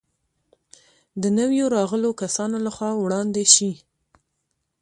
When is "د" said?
1.21-1.23